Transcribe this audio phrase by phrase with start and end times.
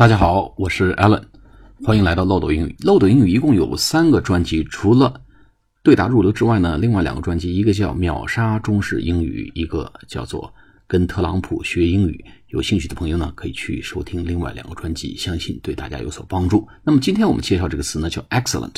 [0.00, 1.22] 大家好，我是 Alan，
[1.84, 2.74] 欢迎来到漏斗英语。
[2.80, 5.20] 漏斗英语一共有三个专辑，除了
[5.82, 10.50] 对答入流之外呢，另外两个专辑，一个叫秒杀中式英语，一个叫做
[10.86, 12.24] 跟特朗普学英语。
[12.46, 16.66] 有兴趣的朋友呢，可以去收听另外两个专辑，相信对大家有所帮助。
[16.82, 18.76] 那么今天我们介绍这个词呢，叫 excellent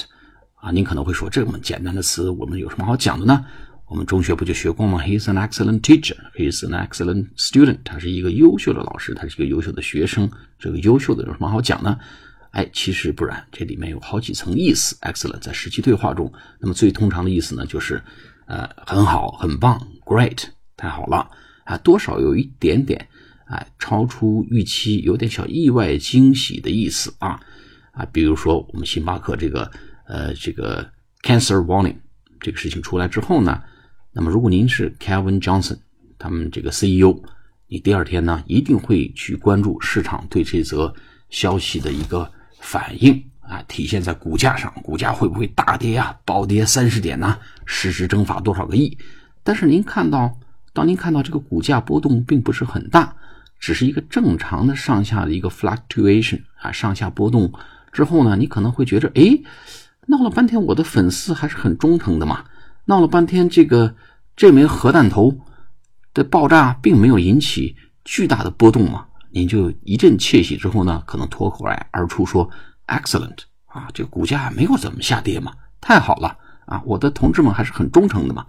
[0.56, 0.72] 啊。
[0.72, 3.44] 您可能会说，这么简单的词，我们有什么好讲的呢？
[3.92, 6.16] 我们中学不就学过吗？He's an excellent teacher.
[6.34, 7.80] He's an excellent student.
[7.84, 10.30] 他是一个优秀的老师，他是一个优秀的学生。
[10.58, 11.98] 这个优秀的有什么好讲呢？
[12.52, 14.96] 哎，其实不然，这里面有好几层意思。
[15.02, 18.02] Excellent 在实际对话中，那么最通常的意思呢，就是
[18.46, 20.42] 呃很好、很棒，Great，
[20.74, 21.28] 太好了
[21.64, 23.06] 啊，多少有一点点
[23.44, 27.38] 哎超出预期，有点小意外惊喜的意思啊
[27.92, 29.70] 啊，比如说我们星巴克这个
[30.06, 30.90] 呃这个
[31.22, 31.96] Cancer Warning
[32.40, 33.62] 这个事情出来之后呢。
[34.14, 35.78] 那么，如果您是 Kevin Johnson，
[36.18, 37.22] 他们这个 CEO，
[37.66, 40.94] 你第二天呢一定会去关注市场对这则
[41.30, 42.30] 消息的一个
[42.60, 46.14] 反应啊，体现在股价上，股价会不会大跌呀？
[46.26, 47.38] 暴跌三十点呢？
[47.64, 48.98] 市值蒸发多少个亿？
[49.42, 50.38] 但是您看到，
[50.74, 53.16] 当您看到这个股价波动并不是很大，
[53.58, 57.50] 只是一个正常的上下的一个 fluctuation 啊，上下波动
[57.90, 59.40] 之后呢，你可能会觉着，哎，
[60.06, 62.44] 闹了半天，我的粉丝还是很忠诚的嘛。
[62.86, 63.94] 闹了半天，这个
[64.34, 65.38] 这枚核弹头
[66.12, 69.06] 的爆炸并没有引起巨大的波动嘛？
[69.30, 72.50] 您就一阵窃喜之后呢，可能脱口而而出说
[72.88, 76.82] ：“excellent 啊，这个股价没有怎么下跌嘛，太好了啊！
[76.84, 78.44] 我的同志们还是很忠诚的嘛。”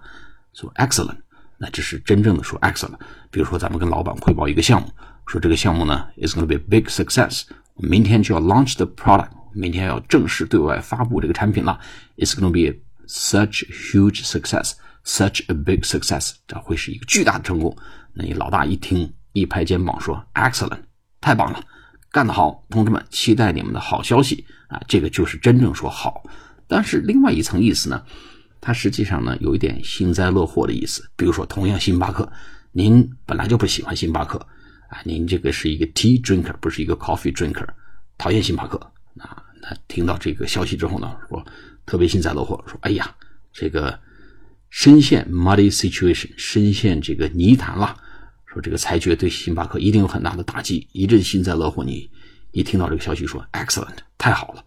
[0.52, 1.16] 说 “excellent”，
[1.56, 2.98] 那这是真正的说 “excellent”。
[3.30, 4.88] 比如说，咱们跟老板汇报一个项目，
[5.26, 7.44] 说这个项目呢，is going to be big success，
[7.76, 11.78] 明天就要 launch the product，明天要正式对外发布这个产品了
[12.18, 12.80] ，is going to be。
[13.06, 14.72] Such huge success,
[15.04, 17.76] such a big success，这会是一个巨大的成功。
[18.14, 20.80] 那你老大一听，一拍肩膀说：“Excellent，
[21.20, 21.62] 太棒了，
[22.10, 26.22] 干得好，同志们，期待你们的好消息啊！”这个就是真正说好。
[26.66, 28.02] 但是另外一层意思呢，
[28.60, 31.06] 它实际上呢有一点幸灾乐祸的意思。
[31.14, 32.26] 比如说，同样星巴克，
[32.72, 34.38] 您本来就不喜欢星巴克
[34.88, 37.66] 啊，您这个是一个 tea drinker，不是一个 coffee drinker，
[38.16, 38.78] 讨厌星巴克
[39.18, 39.42] 啊。
[39.60, 41.44] 那听到这个消息之后呢，说。
[41.86, 43.14] 特别幸灾乐祸，说：“哎呀，
[43.52, 43.98] 这个
[44.70, 47.96] 深陷 muddy situation，深陷这个泥潭了。
[48.46, 50.88] 说这个裁决对星巴克一定有很大的打击。
[50.92, 52.08] 一阵幸灾乐祸，你
[52.52, 54.64] 一听到这个消息说 excellent，太好了，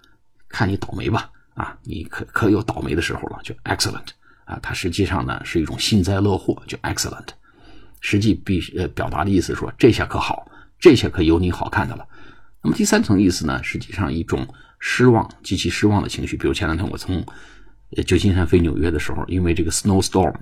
[0.50, 4.08] 看你倒霉吧啊，你可可有倒霉的时候了，就 excellent
[4.46, 4.60] 啊。
[4.62, 7.28] 它实际上呢是一种幸灾乐祸，就 excellent。
[8.02, 12.06] 实际必呃表达的意思说这下可好，这下可有你好看的了。
[12.68, 14.46] 那么第三层意思呢，实际上一种。”
[14.80, 16.38] 失望，极其失望的情绪。
[16.38, 17.26] 比如前两天我从
[18.06, 20.36] 旧金山飞纽约的时候，因为这个 snowstorm，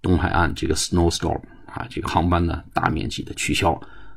[0.00, 3.72] 东海岸这个 snowstorm 啊，这个航班呢大面积的取消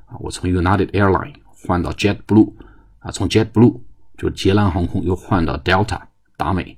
[0.05, 0.13] 啊。
[0.19, 2.53] 我从 United Airline 换到 JetBlue
[2.99, 3.81] 啊，从 JetBlue
[4.19, 5.99] 就捷蓝航空又换到 Delta
[6.37, 6.77] 达美，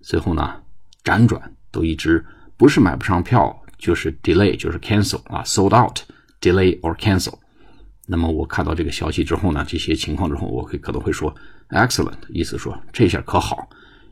[0.00, 0.62] 最后呢
[1.02, 2.24] 辗转都一直
[2.56, 7.34] 不是买不上票，就是 delay，就是 cancel 啊，sold out，delay or cancel。
[8.06, 11.32] 那么我看到这个消息之后呢，这些情况之后，我会可能会说
[11.70, 13.68] excellent，意思说这下可好，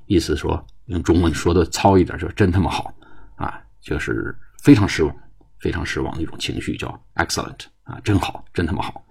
[0.07, 2.95] 意思说用中文说的糙一点，就真他妈好
[3.37, 5.15] 啊，就是非常失望，
[5.59, 9.05] 非常失望的一种情绪，叫 excellent 啊，真好，真他妈好。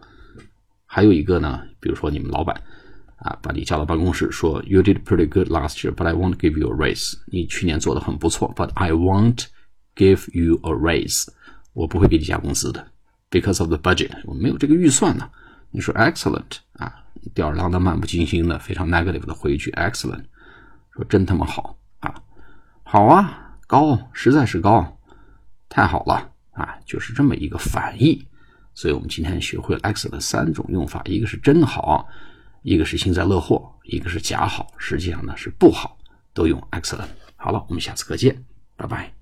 [0.86, 2.56] 还有一个呢，比如说你们老板
[3.18, 7.14] 啊，把你叫到办公室说 you did pretty good last year，but I won't give you a raise。
[7.28, 9.46] 你去年做的很不错，but I won't
[9.96, 11.28] give you a raise。
[11.74, 12.88] 我不会给你加工资的。
[13.32, 15.30] Because of the budget，我没有这个预算呢。
[15.72, 17.04] 你说 excellent 啊，
[17.34, 20.24] 吊儿郎当、漫不经心的，非常 negative 的回一句 excellent，
[20.92, 22.16] 说真他妈好啊，
[22.84, 24.98] 好啊，高，实在是高，
[25.70, 28.26] 太好了啊，就是这么一个反义。
[28.74, 32.08] 所以我们今天学会了 excellent 三种用法，一个是真好，
[32.64, 35.98] 一个是幸灾乐祸，一个是假好，实际上呢是不好，
[36.34, 37.10] 都用 excellent。
[37.36, 38.44] 好了，我们下次课见，
[38.76, 39.19] 拜拜。